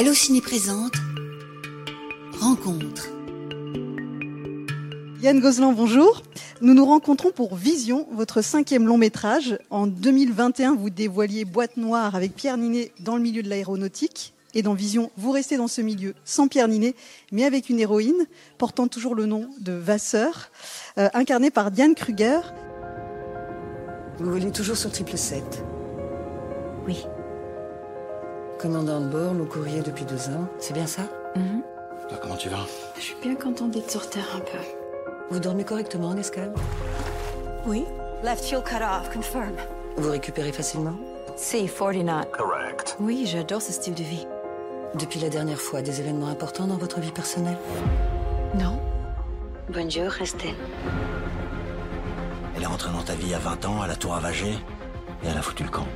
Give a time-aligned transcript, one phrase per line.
[0.00, 0.94] Allociné présente
[2.40, 3.10] Rencontre.
[5.20, 6.22] Yann Gozlan, bonjour.
[6.62, 9.58] Nous nous rencontrons pour Vision, votre cinquième long métrage.
[9.68, 14.32] En 2021, vous dévoiliez Boîte Noire avec Pierre Ninet dans le milieu de l'aéronautique.
[14.54, 16.94] Et dans Vision, vous restez dans ce milieu sans Pierre Ninet,
[17.30, 18.24] mais avec une héroïne
[18.56, 20.50] portant toujours le nom de Vasseur,
[20.96, 22.40] euh, incarnée par Diane Kruger.
[24.18, 25.62] Vous volez toujours sur triple 7
[26.86, 27.04] Oui.
[28.60, 31.02] Commandant de bord, long courrier depuis deux ans, c'est bien ça?
[31.34, 31.62] Mhm.
[32.10, 32.66] Toi, comment tu vas?
[32.96, 34.58] Je suis bien contente d'être sur Terre un peu.
[35.30, 36.52] Vous dormez correctement en escale?
[37.66, 37.86] Oui.
[38.22, 39.54] Left fuel cut off, confirm.
[39.96, 40.94] Vous récupérez facilement?
[41.38, 42.30] C49.
[42.32, 42.98] Correct.
[43.00, 44.26] Oui, j'adore ce style de vie.
[44.94, 47.56] Depuis la dernière fois, des événements importants dans votre vie personnelle?
[48.58, 48.78] Non
[49.70, 50.54] Bonjour, Estelle.
[52.56, 55.38] Elle est rentrée dans ta vie à 20 ans, à la tour Avagé, et elle
[55.38, 55.86] a foutu le camp.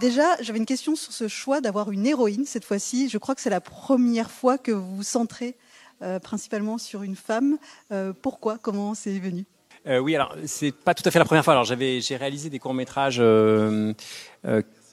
[0.00, 3.08] Déjà, j'avais une question sur ce choix d'avoir une héroïne cette fois-ci.
[3.08, 5.56] Je crois que c'est la première fois que vous vous centrez
[6.02, 7.58] euh, principalement sur une femme.
[7.90, 8.58] Euh, pourquoi?
[8.58, 9.44] Comment c'est venu?
[9.88, 11.54] Euh, oui, alors c'est pas tout à fait la première fois.
[11.54, 13.20] Alors j'avais, j'ai réalisé des courts métrages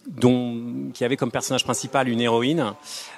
[0.07, 2.73] dont qui avaient comme personnage principal une héroïne,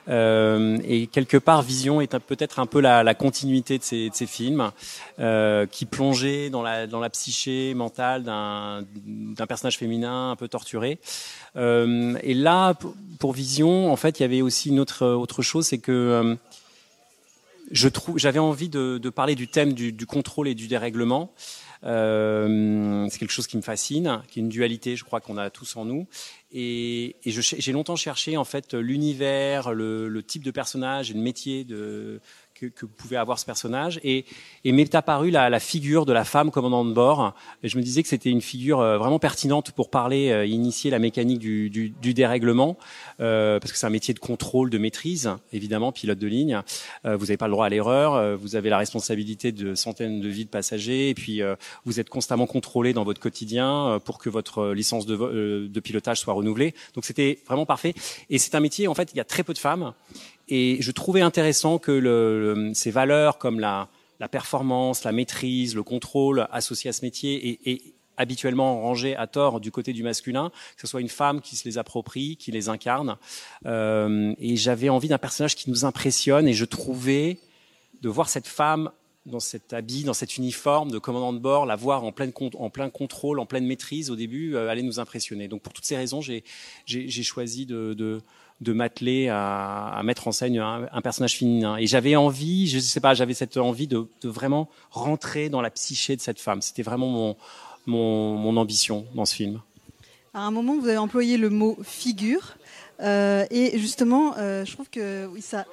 [0.09, 4.16] Euh, et quelque part Vision est peut-être un peu la, la continuité de ces, de
[4.16, 4.71] ces films
[5.19, 10.99] euh, qui plongeaient dans la dans la psyché mentale d'un personnage féminin un peu torturé.
[11.58, 12.73] Euh, et là,
[13.19, 16.35] pour, Vision, en fait, il y avait aussi une autre autre chose, c'est que euh,
[17.71, 21.31] je j'avais envie de, de parler du thème du, du contrôle et du dérèglement.
[21.83, 25.50] Euh, c'est quelque chose qui me fascine, qui est une dualité, je crois qu'on a
[25.50, 26.08] tous en nous.
[26.52, 31.20] Et, et j'ai longtemps cherché en fait l'univers, le, le type de personnage et le
[31.20, 32.22] métier de,
[32.59, 34.00] que, que pouvait avoir ce personnage.
[34.03, 34.25] Et,
[34.63, 37.33] et m'est apparue la, la figure de la femme commandant de bord.
[37.64, 40.91] Et je me disais que c'était une figure euh, vraiment pertinente pour parler, euh, initier
[40.91, 42.77] la mécanique du, du, du dérèglement,
[43.19, 46.61] euh, parce que c'est un métier de contrôle, de maîtrise, évidemment, pilote de ligne.
[47.05, 50.21] Euh, vous n'avez pas le droit à l'erreur, euh, vous avez la responsabilité de centaines
[50.21, 51.55] de vies de passagers, et puis euh,
[51.86, 56.33] vous êtes constamment contrôlé dans votre quotidien pour que votre licence de, de pilotage soit
[56.33, 56.73] renouvelée.
[56.95, 57.93] Donc c'était vraiment parfait.
[58.30, 59.93] Et c'est un métier, en fait, il y a très peu de femmes.
[60.49, 65.75] Et je trouvais intéressant que le, le- ces valeurs comme la, la performance, la maîtrise,
[65.75, 70.49] le contrôle associés à ce métier et, habituellement rangés à tort du côté du masculin,
[70.75, 73.15] que ce soit une femme qui se les approprie, qui les incarne.
[73.67, 77.37] Euh, et j'avais envie d'un personnage qui nous impressionne et je trouvais
[78.02, 78.89] de voir cette femme
[79.27, 82.13] dans cet habit, dans cet uniforme de commandant de bord, la voir en,
[82.55, 85.47] en plein contrôle, en pleine maîtrise au début, euh, nous impressionner.
[85.47, 86.43] Donc pour toutes ces raisons, j'ai
[87.23, 88.21] choisi de, de,
[88.61, 91.77] de m'atteler à, à mettre en scène un, un personnage féminin.
[91.77, 95.69] Et j'avais envie, je sais pas, j'avais cette envie de, de vraiment rentrer dans la
[95.69, 96.61] psyché de cette femme.
[96.61, 97.35] C'était vraiment mon,
[97.85, 99.61] mon, mon ambition dans ce film.
[100.33, 102.57] À un moment, vous avez employé le mot figure.
[102.99, 105.65] Euh, et justement, euh, je trouve que oui, ça,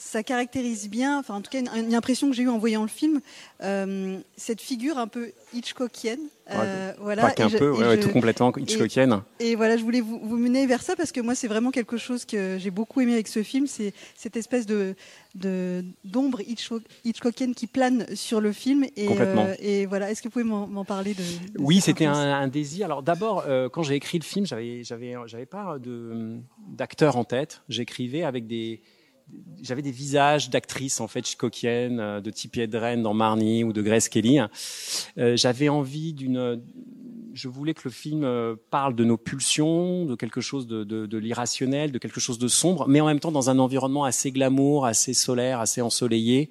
[0.00, 2.80] ça caractérise bien, enfin en tout cas une, une impression que j'ai eue en voyant
[2.80, 3.20] le film,
[3.62, 6.20] euh, cette figure un peu Hitchcockienne.
[6.50, 7.22] Euh, voilà.
[7.22, 9.20] Pas qu'un peu, ouais, tout complètement Hitchcockienne.
[9.40, 11.98] Et voilà, je voulais vous, vous mener vers ça parce que moi, c'est vraiment quelque
[11.98, 14.96] chose que j'ai beaucoup aimé avec ce film, c'est cette espèce de
[16.02, 18.86] d'ombre Hitchcock, Hitchcockienne qui plane sur le film.
[18.96, 19.46] Et, Complètement.
[19.46, 22.86] euh, et voilà, est-ce que vous pouvez m'en parler de, de Oui, c'était un, désir.
[22.86, 26.38] Alors d'abord, euh, quand j'ai écrit le film, j'avais, j'avais, j'avais pas de
[26.68, 27.62] d'acteurs en tête.
[27.68, 28.80] J'écrivais avec des,
[29.62, 33.82] j'avais des visages d'actrices en fait Hitchcockiennes, euh, de Tippi Hedren dans Marnie ou de
[33.82, 34.40] Grace Kelly.
[35.18, 36.60] Euh, j'avais envie d'une,
[37.34, 41.06] je voulais que le film euh, parle de nos pulsions, de quelque chose de, de,
[41.06, 44.30] de l'irrationnel, de quelque chose de sombre, mais en même temps dans un environnement assez
[44.30, 46.50] glamour, assez solaire, assez ensoleillé.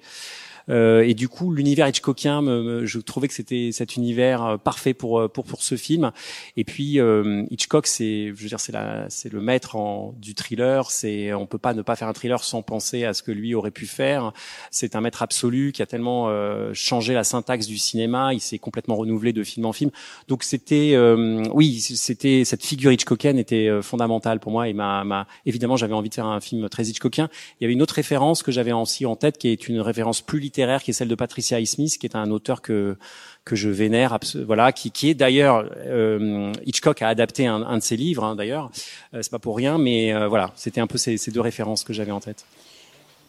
[0.68, 4.94] Euh, et du coup, l'univers Hitchcockien, me, je trouvais que c'était cet univers euh, parfait
[4.94, 6.12] pour euh, pour pour ce film.
[6.56, 10.34] Et puis euh, Hitchcock, c'est, je veux dire, c'est la, c'est le maître en, du
[10.34, 10.90] thriller.
[10.90, 13.54] C'est, on peut pas ne pas faire un thriller sans penser à ce que lui
[13.54, 14.32] aurait pu faire.
[14.70, 18.34] C'est un maître absolu qui a tellement euh, changé la syntaxe du cinéma.
[18.34, 19.90] Il s'est complètement renouvelé de film en film.
[20.28, 24.68] Donc c'était, euh, oui, c'était cette figure Hitchcockienne était fondamentale pour moi.
[24.68, 27.28] Et m'a, m'a- évidemment, j'avais envie de faire un film très Hitchcockien.
[27.60, 30.20] Il y avait une autre référence que j'avais aussi en tête, qui est une référence
[30.20, 32.96] plus littéraire, qui est celle de Patricia Highsmith, qui est un auteur que
[33.44, 37.82] que je vénère, voilà, qui, qui est d'ailleurs euh, Hitchcock a adapté un, un de
[37.82, 38.70] ses livres, hein, d'ailleurs,
[39.14, 41.82] Euh, c'est pas pour rien, mais euh, voilà, c'était un peu ces, ces deux références
[41.82, 42.44] que j'avais en tête.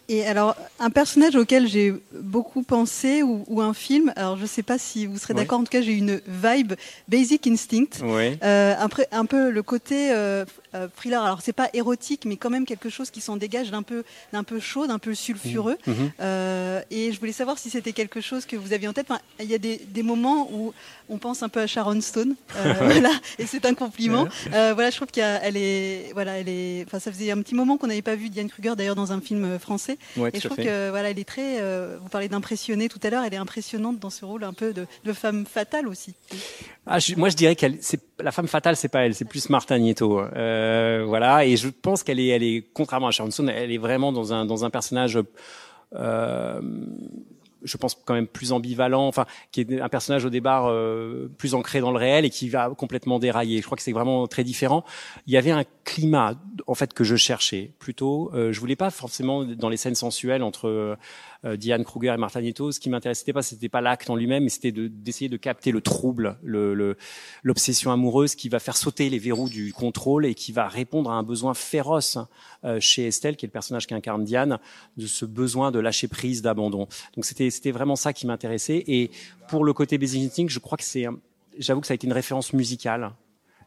[0.08, 4.46] Et alors, un personnage auquel j'ai beaucoup pensé ou, ou, un film, alors je ne
[4.46, 6.74] sais pas si vous serez d'accord, en tout cas j'ai une vibe
[7.08, 8.36] Basic Instinct, Oui.
[8.42, 10.44] euh, un, peu- un peu le côté euh,
[10.74, 13.82] euh, thriller, alors c'est pas érotique, mais quand même quelque chose qui s'en dégage d'un
[13.82, 14.02] peu,
[14.32, 15.78] d'un peu chaud, d'un peu sulfureux.
[15.86, 16.10] Mhm.
[16.20, 19.06] Euh, et je voulais savoir si c'était quelque chose que vous aviez en tête.
[19.08, 20.74] Enfin, il y a des, des moments où
[21.08, 22.34] on pense un peu à Sharon Stone,
[22.80, 24.26] voilà, et c'est un compliment.
[24.50, 26.84] Voilà, je trouve qu'elle est, voilà, elle est.
[26.86, 29.20] Enfin, ça faisait un petit moment qu'on n'avait pas vu Diane Kruger d'ailleurs dans un
[29.20, 29.58] film euh,
[29.96, 30.20] français.
[30.20, 31.60] Ouais, Et je trouve que voilà, elle est très.
[31.60, 34.72] euh, vous parlez d'impressionner tout à l'heure, elle est impressionnante dans ce rôle un peu
[34.72, 36.14] de, de femme fatale aussi.
[36.86, 39.48] Ah, je- moi, je dirais qu'elle, c'est la femme fatale, c'est pas elle, c'est plus
[39.50, 40.20] Martha Nieto.
[40.20, 43.78] Euh, voilà, et je pense qu'elle est, elle est, contrairement à Sharon Stone, elle est
[43.78, 45.18] vraiment dans un dans un personnage.
[45.94, 46.60] Euh,
[47.64, 51.54] je pense quand même plus ambivalent, enfin qui est un personnage au départ euh, plus
[51.54, 53.58] ancré dans le réel et qui va complètement dérailler.
[53.58, 54.84] Je crois que c'est vraiment très différent.
[55.26, 56.34] Il y avait un climat
[56.66, 58.30] en fait que je cherchais plutôt.
[58.34, 60.96] Euh, je voulais pas forcément dans les scènes sensuelles entre euh,
[61.44, 62.70] Diane Kruger et Martha Nieto.
[62.72, 65.72] Ce qui m'intéressait pas, c'était pas l'acte en lui-même, mais c'était de- d'essayer de, capter
[65.72, 66.96] le trouble, le- le-
[67.42, 71.14] l'obsession amoureuse qui va faire sauter les verrous du contrôle et qui va répondre à
[71.14, 72.18] un besoin féroce
[72.64, 74.58] euh, chez Estelle, qui est le personnage qu'incarne Diane,
[74.96, 76.86] de ce besoin de lâcher prise, d'abandon.
[77.16, 78.84] Donc c'était vraiment ça qui m'intéressait.
[78.86, 79.10] Et
[79.48, 81.06] pour le côté Basic je crois que c'est,
[81.58, 83.12] j'avoue que ça a été une référence musicale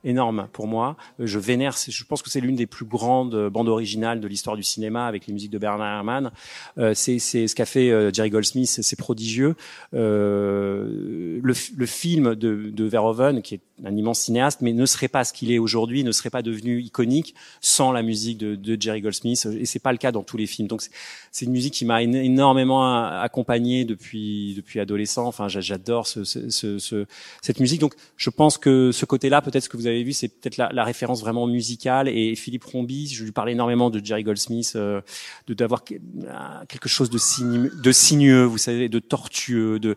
[0.05, 0.95] énorme pour moi.
[1.19, 4.55] Je vénère, je pense que c'est l'une des plus grandes euh, bandes originales de l'histoire
[4.55, 6.31] du cinéma avec les musiques de Bernard Herrmann.
[6.77, 9.55] Euh, c'est ce qu'a fait euh, Jerry Goldsmith, c'est- prodigieux.
[9.91, 15.51] Le, film de, Verhoeven, qui est un immense cinéaste, mais ne serait pas ce qu'il
[15.51, 19.47] est aujourd'hui, ne serait pas devenu iconique sans la musique de, Jerry Goldsmith.
[19.59, 20.67] Et c'est pas le cas dans tous les films.
[20.67, 25.25] Donc c'est- une musique qui m'a éno- énormément accompagné depuis adolescent.
[25.27, 27.05] Enfin, j'a- j'adore ce, ce, ce- ce-
[27.41, 27.81] cette musique.
[27.81, 30.83] Donc, je pense que ce côté-là, peut-être que vous avez vu, c'est peut-être la, la
[30.83, 32.07] référence vraiment musicale.
[32.07, 35.01] Et Philippe Rombi, je lui parlais énormément de Jerry Goldsmith, euh,
[35.47, 36.27] de d'avoir euh,
[36.67, 39.95] quelque chose de, signe, de sinueux, vous savez, de tortueux, de,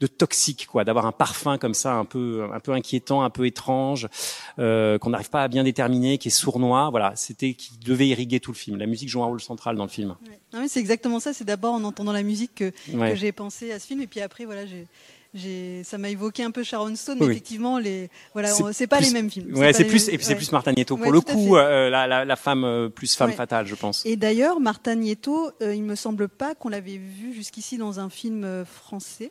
[0.00, 3.46] de toxique, quoi, d'avoir un parfum comme ça, un peu un peu inquiétant, un peu
[3.46, 4.08] étrange,
[4.58, 6.90] euh, qu'on n'arrive pas à bien déterminer, qui est sournois.
[6.90, 8.78] Voilà, c'était qui devait irriguer tout le film.
[8.78, 10.14] La musique joue un rôle central dans le film.
[10.52, 11.32] Non, mais c'est exactement ça.
[11.32, 13.10] C'est d'abord en entendant la musique que, Ouais.
[13.12, 14.86] que j'ai pensé à ce film, et puis après, voilà, j'ai.
[15.84, 17.32] Ça m'a évoqué un peu Sharon Stone, mais oui.
[17.32, 19.56] effectivement, les, voilà, C'est pas plus- les mêmes films.
[19.56, 20.36] Ouais, c'est plus et puis c'est ouais.
[20.36, 20.96] plus Martha Nieto.
[20.96, 23.36] Ouais, Pour le coup, euh, la, la, la femme euh, plus femme Ouais.
[23.36, 24.04] fatale, je pense.
[24.06, 28.10] Et d'ailleurs, Martha Nieto, euh, il me semble pas qu'on l'avait vu jusqu'ici dans un
[28.10, 29.30] film euh, français.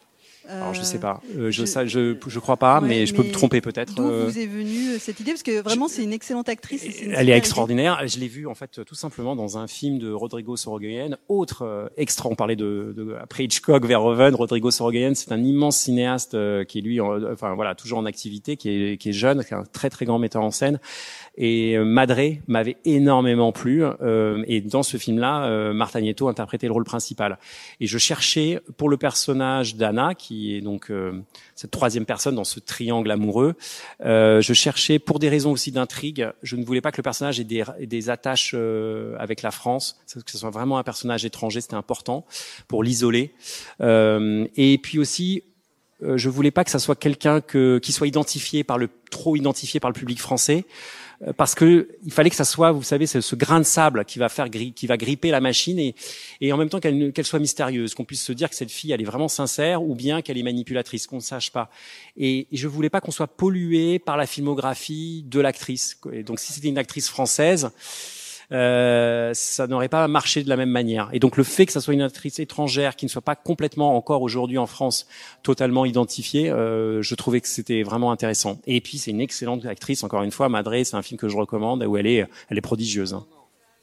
[0.50, 3.06] Alors je Euh, sais pas, Euh, je, je- ça, je je crois pas, ouais, mais
[3.06, 3.94] je peux me tromper peut-être.
[3.96, 5.32] D'où Euh, vous est venue euh, cette idée?
[5.32, 6.84] Parce que vraiment, c'est une excellente actrice.
[6.84, 7.38] une Elle est idée.
[7.38, 8.02] extraordinaire.
[8.08, 11.18] Je l'ai vue en fait tout simplement dans un film de Rodrigo Sorogoyen.
[11.28, 15.14] Autre euh, extra, on parlait de, de après Hitchcock, Verhoeven, Rodrigo Sorogoyen.
[15.14, 18.70] C'est un immense cinéaste euh, qui est lui, en- enfin voilà, toujours en activité, qui
[18.70, 20.80] est, qui est jeune, qui est un très très grand metteur en scène.
[21.38, 23.84] Et euh, Madré m'avait énormément plu.
[23.84, 27.38] euh, et dans ce film-là, euh, Martha Nieto interprétait le rôle principal.
[27.80, 31.22] Et je cherchais pour le personnage d'Anna, qui est donc euh,
[31.56, 33.56] cette troisième personne dans ce triangle amoureux,
[34.06, 37.40] euh, je cherchais, pour des raisons aussi d'intrigue, je ne voulais pas que le personnage
[37.40, 41.62] ait des, des attaches euh, avec la France, que ce soit vraiment un personnage étranger,
[41.62, 42.26] c'était important
[42.68, 43.34] pour l'isoler.
[43.80, 45.44] Et puis aussi,
[46.02, 49.80] je voulais pas que ça soit quelqu'un que, qui soit identifié par le trop identifié
[49.80, 50.66] par le public français
[51.36, 54.30] parce que il fallait que ça soit, vous savez, ce grain de sable qui va
[54.30, 55.94] faire qui va gripper la machine et,
[56.40, 58.94] et en même temps qu'elle qu'elle soit mystérieuse, qu'on puisse se dire que cette fille
[58.94, 61.70] elle est vraiment sincère ou bien qu'elle est manipulatrice, qu'on ne sache pas.
[62.16, 66.00] Et, et je voulais pas qu'on soit pollué par la filmographie de l'actrice.
[66.26, 67.72] Donc si c'était une actrice française,
[68.52, 71.10] euh, ça n'aurait pas marché de la même manière.
[71.14, 73.96] Et donc le fait que ça soit une actrice étrangère qui ne soit pas complètement
[73.96, 75.08] encore aujourd'hui en France
[75.44, 78.60] totalement identifiée, euh, je trouvais que c'était vraiment intéressant.
[78.66, 81.38] Et puis c'est une excellente actrice, encore une fois, Madré, c'est un film que je
[81.38, 83.14] recommande où elle est, elle est prodigieuse.
[83.14, 83.26] hein.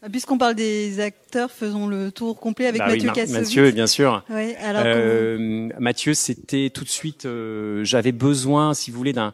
[0.03, 3.39] Ah, Puisqu'on parle des acteurs, faisons le tour complet avec Bah oui, Mathieu Kassovitz.
[3.49, 4.23] Mathieu, bien sûr.
[4.29, 7.25] Ouais, alors comment- Euh, Mathieu, c'était tout de suite.
[7.25, 9.33] euh, J'avais besoin, si vous voulez, d'un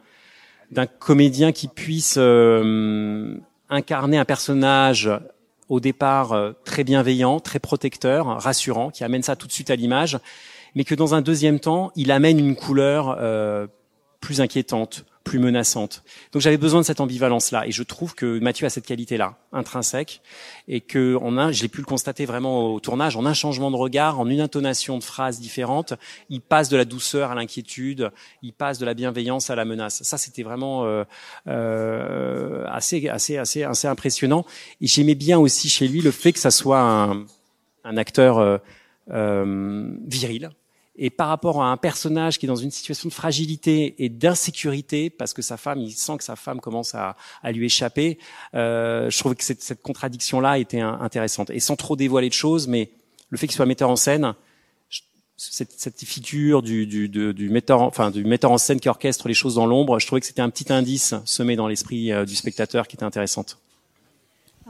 [0.70, 3.34] d'un comédien qui puisse euh,
[3.72, 5.10] incarner un personnage
[5.68, 9.76] au départ euh, très bienveillant, très protecteur, rassurant, qui amène ça tout de suite à
[9.76, 10.18] l'image,
[10.74, 13.66] mais que dans un deuxième temps, il amène une couleur euh,
[14.20, 16.02] plus inquiétante, plus menaçante.
[16.32, 20.22] Donc j'avais besoin de cette ambivalence-là, et je trouve que Mathieu a cette qualité-là, intrinsèque,
[20.68, 23.70] et que en un, je l'ai pu le constater vraiment au tournage, en un changement
[23.70, 25.94] de regard, en une intonation de phrases différentes,
[26.28, 28.10] il passe de la douceur à l'inquiétude,
[28.42, 30.02] il passe de la bienveillance à la menace.
[30.02, 31.04] Ça, c'était vraiment euh,
[31.46, 34.44] euh, assez, assez, assez, assez impressionnant.
[34.80, 37.26] Et j'aimais bien aussi chez lui le fait que ça soit un,
[37.84, 38.58] un acteur euh,
[39.10, 40.50] euh, viril.
[40.94, 45.08] Et par rapport à un personnage qui est dans une situation de fragilité et d'insécurité,
[45.08, 48.18] parce que sa femme, il sent que sa femme commence à, à lui échapper,
[48.54, 51.48] euh, je trouvais que cette, cette contradiction-là était intéressante.
[51.50, 52.90] Et sans trop dévoiler de choses, mais
[53.30, 54.34] le fait qu'il soit metteur en scène,
[55.38, 59.34] cette, cette figure du, du, du, metteur, enfin du metteur en scène qui orchestre les
[59.34, 62.86] choses dans l'ombre, je trouvais que c'était un petit indice semé dans l'esprit du spectateur
[62.86, 63.58] qui était intéressante.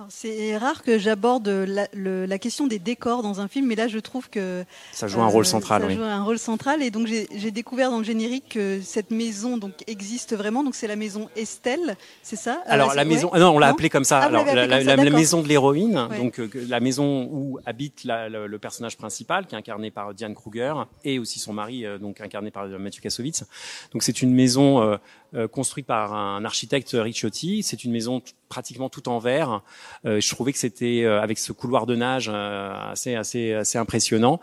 [0.09, 3.99] C'est rare que j'aborde la, la, question des décors dans un film, mais là je
[3.99, 5.83] trouve que ça joue un rôle central.
[5.83, 5.95] Ça oui.
[5.97, 9.73] joue un rôle central, et donc j'ai découvert dans le générique que cette maison donc
[9.87, 10.63] existe vraiment.
[10.65, 12.63] Donc c'est la maison Estelle, c'est ça?
[12.67, 13.39] Alors la maison, ouais.
[13.41, 14.21] non, on l'a appelée comme ça.
[14.21, 16.19] Ah, Alors la, comme ça, la, la maison de l'héroïne, Ouais.
[16.19, 20.15] donc euh, la maison où habite la- le, le personnage principal, qui est incarné par
[20.15, 23.45] Diane Kruger, et aussi son mari, euh, donc incarné par Mathieu Kassovitz.
[23.93, 24.99] Donc c'est une maison
[25.35, 27.63] euh, construite par un architecte Ricciotti.
[27.63, 29.63] C'est une maison pratiquement tout en verre.
[30.05, 34.41] Euh, je trouvais que c'était euh, avec ce couloir de nage assez assez assez impressionnant.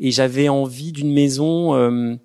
[0.00, 2.18] Et j'avais envie d'une maison.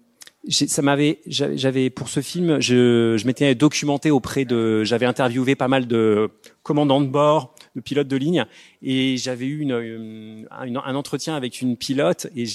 [0.49, 5.67] ça m'avait, j'avais pour ce film, je, je m'étais documenté auprès de, j'avais interviewé pas
[5.67, 6.31] mal de
[6.63, 8.45] commandants de bord, de pilotes de ligne,
[8.81, 12.45] et j'avais eu une, une- un, entretien avec une pilote, et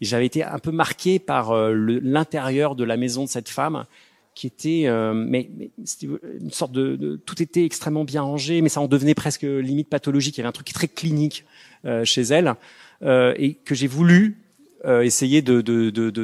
[0.00, 3.86] j'avais été un peu marqué par l'intérieur de la maison de cette femme,
[4.36, 8.60] qui était, euh, mais, mais c'était une sorte de, de- tout était extrêmement bien rangé,
[8.60, 10.36] mais ça en devenait presque limite pathologique.
[10.36, 11.44] Il y avait un truc très clinique
[11.86, 12.54] euh, chez elle,
[13.02, 14.36] euh, et que j'ai voulu
[14.84, 15.62] euh, essayer de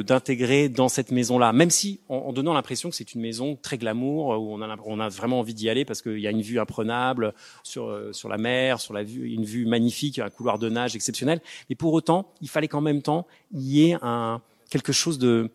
[0.01, 3.79] d'intégrer dans cette maison-là, même si en, en donnant l'impression que c'est une maison très
[3.79, 6.43] glamour où on a on a vraiment envie d'y aller parce qu'il y a une
[6.43, 10.59] vue imprenable sur euh, sur la mer, sur la vue une vue magnifique, un couloir
[10.59, 11.41] de nage exceptionnel.
[11.69, 14.39] Mais pour autant, il fallait qu'en même temps il y ait un
[14.69, 15.49] quelque chose de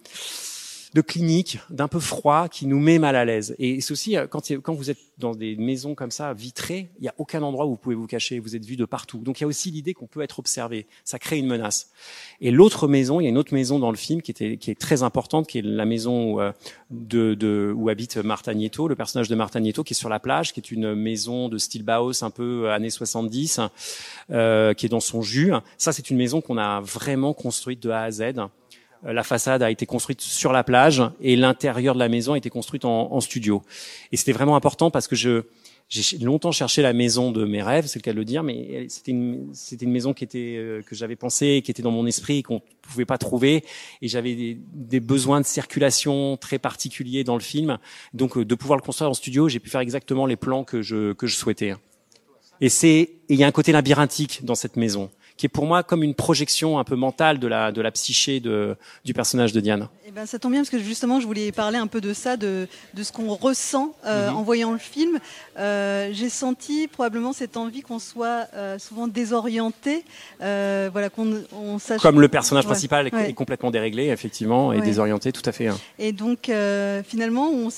[0.95, 3.55] de clinique, d'un peu froid, qui nous met mal à l'aise.
[3.59, 7.09] Et aussi euh, quand, quand vous êtes dans des maisons comme ça, vitrées, il n'y
[7.09, 8.39] a aucun endroit où vous pouvez vous cacher.
[8.39, 9.19] Vous êtes vu de partout.
[9.19, 10.87] Donc il y a aussi l'idée qu'on peut être observé.
[11.05, 11.91] Ça crée une menace.
[12.41, 15.03] Et l'autre maison, il y a une autre maison dans le film qui est très
[15.03, 16.53] importante, qui est la maison où, euh,
[16.91, 20.61] de, habite Marta Nieto, le personnage de Marta Nieto, qui est sur la plage, qui
[20.61, 23.61] est une maison de style Bauhaus un peu euh, années 70,
[24.31, 25.53] euh, qui est dans son jus.
[25.79, 28.23] Ça, c'est une maison qu'on a vraiment construite de A à Z.
[29.07, 32.39] Euh, La façade a été construite sur la plage et l'intérieur de la maison a
[32.39, 33.63] été construite en, studio.
[34.13, 35.43] Et c'était vraiment important parce que je
[35.91, 38.71] j'ai longtemps cherché la maison de mes rêves, c'est le cas de le dire, mais
[38.73, 41.91] elle- c'était une c'était une maison qui était euh, que j'avais pensé, qui était dans
[41.91, 43.65] mon esprit, qu'on pouvait pas trouver,
[44.03, 47.79] et j'avais des, des besoins de circulation très particuliers dans le film.
[48.13, 50.83] Donc euh, de pouvoir le construire en studio, j'ai pu faire exactement les plans que
[50.83, 51.75] je que je souhaitais.
[52.61, 55.83] Et c'est il y a un côté labyrinthique dans cette maison qui est pour moi
[55.83, 58.77] comme une projection un peu mentale de la de la psyché de
[59.07, 59.89] du personnage de Diane.
[60.07, 62.37] Eh ben, ça tombe bien parce que justement, je voulais parler un peu de ça,
[62.37, 64.37] de, de ce qu'on ressent euh, Mhm.
[64.37, 65.19] en voyant le film.
[65.59, 70.05] Euh, J'ai senti probablement cette envie qu'on soit euh, souvent désorienté,
[70.41, 72.01] voilà, qu'on on sache.
[72.03, 73.31] Comme le personnage Ouais, principal est- ouais.
[73.31, 74.85] est complètement déréglé effectivement et Ouais.
[74.85, 75.69] désorienté tout à fait.
[75.69, 75.79] hein.
[75.99, 76.51] Et donc,
[77.07, 77.69] finalement, on,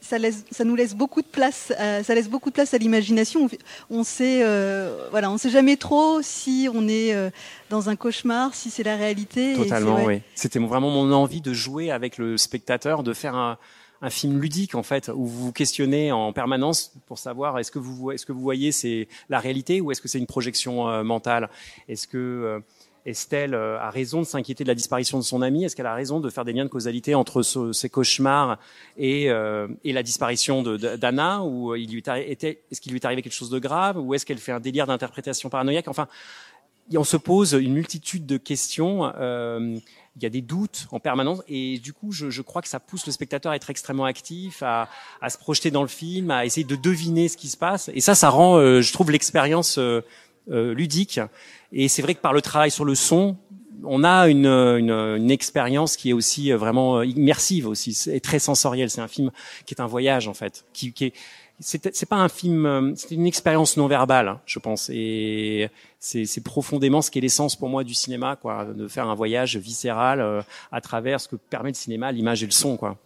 [0.00, 1.72] ça, laisse, ça nous laisse beaucoup de place.
[1.78, 3.48] euh, ça laisse beaucoup de place à l'imagination.
[3.90, 7.30] On, on sait, euh, voilà, on sait jamais trop si on est euh,
[7.68, 9.54] dans un cauchemar, si c'est la réalité.
[9.54, 10.06] Totalement, ouais.
[10.06, 10.22] oui.
[10.34, 13.58] C'était vraiment mon envie de jouer avec le spectateur, de faire un,
[14.02, 17.78] un film ludique en fait, où vous vous questionnez en permanence pour savoir est-ce que
[17.78, 21.02] vous est-ce que vous voyez c'est la réalité ou est-ce que c'est une projection euh,
[21.02, 21.50] mentale?
[21.86, 22.60] Est-ce que euh,
[23.06, 25.94] Estelle euh, a raison de s'inquiéter de la disparition de son ami Est-ce qu'elle a
[25.94, 28.58] raison de faire des liens de causalité entre ce- ces cauchemars
[28.96, 33.50] et, euh, et la disparition d'Anna Ou était, est-ce qu'il lui est arrivé quelque chose
[33.50, 35.88] de grave Ou est-ce qu'elle fait un délire d'interprétation paranoïaque?
[35.88, 36.08] Enfin,
[36.96, 39.12] on se pose une multitude de questions.
[39.16, 39.78] euh,
[40.16, 42.80] il y a des doutes en permanence et du coup, je, je crois que ça
[42.80, 44.88] pousse le spectateur à être extrêmement actif, à,
[45.22, 47.90] à se projeter dans le film, à essayer de deviner ce qui se passe.
[47.94, 50.02] Et ça, ça rend, euh, je trouve, l'expérience euh, euh,
[50.50, 51.20] ludique.
[51.72, 53.36] Et c'est vrai que par le travail sur le son,
[53.84, 58.20] on a une, une, une expérience qui est aussi euh, vraiment euh, immersive aussi, et
[58.20, 58.90] très sensorielle.
[58.90, 59.30] C'est un film
[59.66, 61.12] qui est un voyage en fait, qui, qui est
[61.62, 66.42] c'est pas un film, euh, c'est une expérience non verbale, hein, je pense, et c'est
[66.42, 70.22] profondément ce qui est l'essence pour moi du cinéma, quoi, de faire un voyage viscéral
[70.22, 70.40] euh,
[70.72, 72.96] à travers ce que permet le cinéma, l'image et le son, quoi.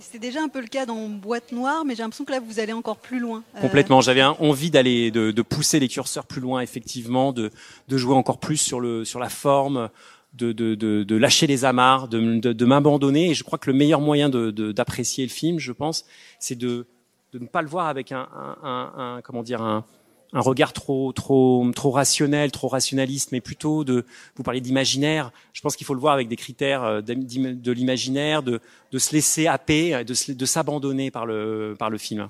[0.00, 2.60] C'était déjà un peu le cas dans Boîte Noire, mais j'ai l'impression que là, vous
[2.60, 3.42] allez encore plus loin.
[3.56, 4.00] Euh, Complètement.
[4.00, 7.50] J'avais envie d'aller, de, de pousser les curseurs plus loin, effectivement, de,
[7.88, 9.90] de jouer encore plus sur le, sur la forme,
[10.34, 13.30] de, de, de, de lâcher les amarres, de, de, m'abandonner.
[13.30, 16.04] Et je crois que le meilleur moyen de, d'apprécier le film, je pense,
[16.38, 16.86] c'est de,
[17.32, 18.28] de ne pas le voir avec un,
[18.62, 19.84] un- un- comment dire, un,
[20.32, 24.04] un regard trop, trop, trop rationnel, trop rationaliste, mais plutôt de,
[24.36, 25.32] vous parlez d'imaginaire.
[25.52, 28.60] Je pense qu'il faut le voir avec des critères euh, de l'imaginaire, de,
[28.92, 32.28] de se laisser happer, de, de s'abandonner par le, par le film.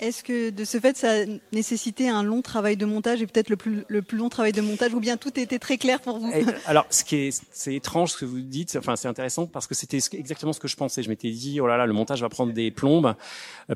[0.00, 3.50] Est-ce que de ce fait, ça a nécessité un long travail de montage et peut-être
[3.50, 6.18] le plus, le plus long travail de montage, ou bien tout était très clair pour
[6.18, 6.32] vous
[6.66, 8.74] alors, ce qui est, c'est étrange ce que vous dites.
[8.76, 11.04] Enfin, c'est intéressant parce que c'était exactement ce que je pensais.
[11.04, 13.14] Je m'étais dit, oh là là, le montage va prendre des plombes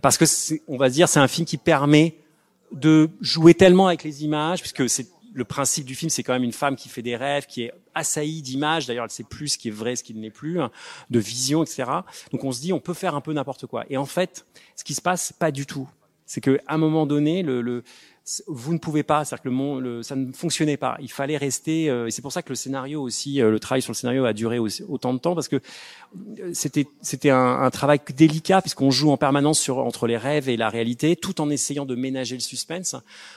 [0.03, 0.25] parce que
[0.67, 2.17] on va se dire, c'est un film qui permet
[2.73, 6.45] de jouer tellement avec les images, puisque c'est le principe du film, c'est quand même
[6.45, 8.87] une femme qui fait des rêves, qui est assaillie d'images.
[8.87, 10.71] D'ailleurs, elle sait plus ce qui est vrai, ce qui ne l'est plus, hein,
[11.11, 11.85] de vision, etc.
[12.33, 13.85] Donc, on se dit, on peut faire un peu n'importe quoi.
[13.91, 14.47] Et en fait,
[14.77, 15.89] ce qui se passe, pas du tout.
[16.25, 17.85] C'est qu'à un moment donné, le, le
[18.49, 20.97] vous ne pouvez pas, c'est-à-dire que le, le, ça ne fonctionnait pas.
[21.01, 23.83] Il fallait rester, euh, et c'est pour ça que le scénario aussi, euh, le travail
[23.83, 25.57] sur le scénario a duré aussi, autant de temps parce que
[26.41, 30.49] euh, c'était c'était un, un, travail délicat puisqu'on joue en permanence sur entre les rêves
[30.49, 32.97] et la réalité, tout en essayant de ménager le suspense.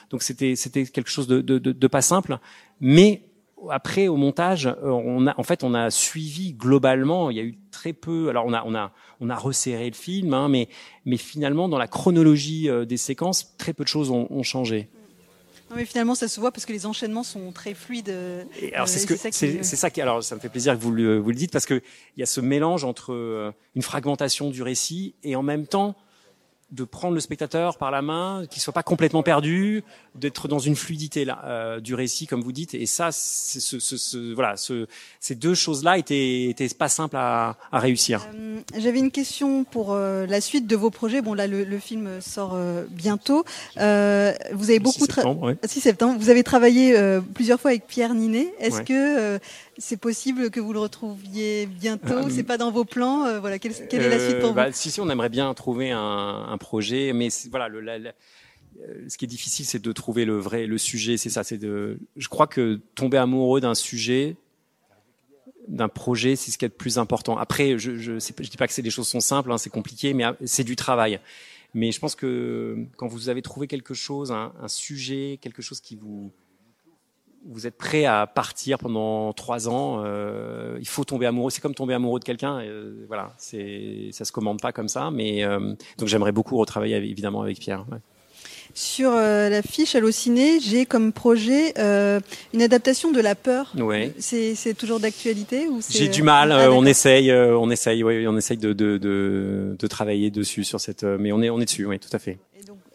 [0.09, 2.39] Donc c'était c'était quelque chose de, de, de, de pas simple,
[2.79, 3.28] mais
[3.69, 7.29] après au montage, on a en fait on a suivi globalement.
[7.29, 8.29] Il y a eu très peu.
[8.29, 10.69] Alors on a on a on a resserré le film, hein, mais,
[11.05, 14.87] mais finalement, dans la chronologie euh, des séquences, très peu de choses ont, ont changé.
[15.69, 18.13] Non, mais finalement, ça se voit parce que les enchaînements sont très fluides.
[18.59, 20.01] Et alors, c'est ce que c'est ça qui.
[20.01, 21.75] Alors, ça me fait plaisir que vous le, vous le dites parce que
[22.15, 25.95] il y a ce mélange entre euh, une fragmentation du récit et en même temps
[26.71, 29.83] de prendre le spectateur par la main, qu'il soit pas complètement perdu,
[30.15, 32.73] d'être dans une fluidité là euh, du récit, comme vous dites.
[32.73, 34.87] Et ça, ce, ce, ce, voilà, ce,
[35.19, 38.27] ces deux choses-là étaient, étaient pas simples à, à réussir.
[38.35, 41.21] Euh, J'avais une question pour euh, la suite de vos projets.
[41.21, 43.43] Bon, là, le, le film sort euh, bientôt.
[43.77, 45.57] Euh, vous avez beaucoup 6 septembre, ouais.
[45.63, 46.19] 6 septembre.
[46.19, 46.95] Vous avez travaillé
[47.33, 48.53] plusieurs fois avec Pierre Ninet.
[48.59, 48.83] Est-ce ouais.
[48.83, 49.39] que
[49.79, 54.03] c'est possible que vous le retrouviez bientôt C'est pas dans vos plans Voilà, quelle, quelle
[54.03, 55.99] est la suite pour bah, vous Si, si, on aimerait bien trouver un,
[56.49, 58.13] un projet, mais voilà, le, la, la,
[59.07, 61.17] ce qui est difficile, c'est de trouver le vrai, le sujet.
[61.17, 61.43] C'est ça.
[61.43, 61.99] C'est de.
[62.15, 64.35] Je crois que tomber amoureux d'un sujet,
[65.67, 67.37] d'un projet, c'est ce qui est le plus important.
[67.37, 70.13] Après, je je, je dis pas que c'est des choses sont simples, hein, c'est compliqué,
[70.13, 71.19] mais c'est du travail.
[71.73, 75.81] Mais je pense que quand vous avez trouvé quelque chose, un, un sujet, quelque chose
[75.81, 76.31] qui vous
[77.45, 81.51] vous êtes prêt à partir pendant trois ans, euh, il faut tomber amoureux.
[81.51, 82.59] C'est comme tomber amoureux de quelqu'un.
[82.59, 85.11] Euh, voilà, c'est ça se commande pas comme ça.
[85.11, 87.85] Mais euh, donc j'aimerais beaucoup retravailler évidemment avec Pierre.
[87.91, 87.97] Ouais.
[88.75, 92.19] Sur euh, la fiche Allociné, j'ai comme projet euh,
[92.53, 93.73] une adaptation de La Peur.
[93.75, 94.13] Ouais.
[94.19, 96.51] C'est, c'est toujours d'actualité ou J'ai du mal.
[96.51, 100.79] Ah, on essaye, on essaye, oui, on essaye de, de, de, de, travailler dessus sur
[100.79, 101.03] cette.
[101.03, 102.37] Mais on est, on est dessus, oui, tout à fait.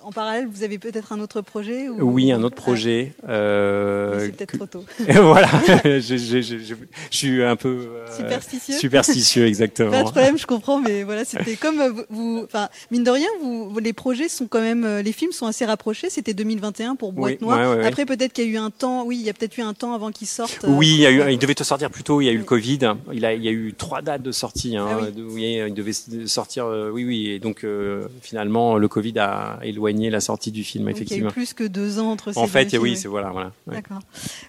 [0.05, 1.97] En parallèle, vous avez peut-être un autre projet ou...
[2.03, 3.15] Oui, un autre projet.
[3.27, 4.57] Euh, c'est peut-être que...
[4.59, 4.85] trop tôt.
[5.09, 5.49] voilà,
[5.85, 6.75] je, je, je, je,
[7.11, 8.77] suis un peu euh, superstitieux.
[8.77, 9.91] Superstitieux, exactement.
[9.91, 12.43] Pas de problème, je comprends, mais voilà, c'était comme vous.
[12.45, 16.11] Enfin, mine de rien, vous, les projets sont quand même, les films sont assez rapprochés.
[16.11, 17.71] C'était 2021 pour Boîte oui, Noire.
[17.71, 19.05] Ouais, ouais, Après, peut-être qu'il y a eu un temps.
[19.05, 20.67] Oui, il y a peut-être eu un temps avant qu'ils sortent.
[20.69, 22.21] Oui, il, y a eu, il devait te sortir plus tôt.
[22.21, 22.81] Il y a eu le Covid.
[23.13, 24.77] Il, a, il y a eu trois dates de sortie.
[24.77, 25.25] Hein, ah oui.
[25.31, 25.93] oui, il devait
[26.27, 26.67] sortir.
[26.93, 27.29] oui, oui.
[27.29, 30.85] Et donc, euh, finalement, le Covid a éloigné la sortie du film.
[30.85, 31.19] Donc effectivement.
[31.19, 33.09] Il y a eu plus que deux ans entre ces En fait, deux oui, c'est
[33.09, 33.53] voilà, voilà.
[33.67, 33.77] Ouais.
[33.77, 34.01] D'accord.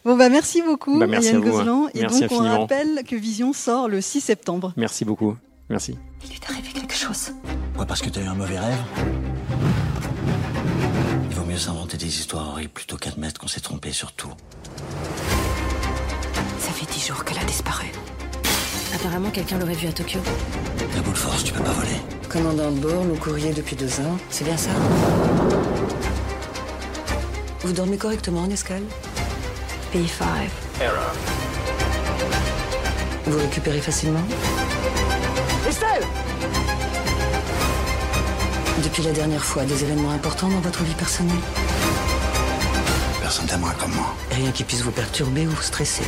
[0.03, 1.89] Bon bah merci beaucoup, bah, merci à vous, hein.
[1.93, 4.73] Et merci donc on rappelle que Vision sort le 6 septembre.
[4.77, 5.35] Merci beaucoup.
[5.69, 5.97] Merci.
[6.23, 7.31] Il lui est arrivé quelque chose.
[7.75, 8.77] Quoi, parce que t'as eu un mauvais rêve
[11.29, 14.31] Il vaut mieux s'inventer des histoires horribles plutôt qu'admettre qu'on s'est trompé sur tout.
[16.59, 17.87] Ça fait dix jours qu'elle a disparu.
[18.95, 20.19] Apparemment, quelqu'un l'aurait vue à Tokyo.
[20.95, 21.99] La boule force, tu peux pas voler.
[22.29, 24.17] Commandant de bord, nous courrier depuis deux ans.
[24.29, 24.69] C'est bien ça
[27.61, 28.83] Vous dormez correctement en escale?
[29.93, 30.23] B5.
[30.81, 31.13] Error.
[33.25, 34.23] Vous récupérez facilement?
[35.67, 36.03] Estelle
[38.81, 41.35] Depuis la dernière fois, des événements importants dans votre vie personnelle
[43.21, 44.15] Personne t'aimera comme moi.
[44.31, 46.03] Rien qui puisse vous perturber ou stresser.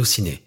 [0.00, 0.40] Allociné,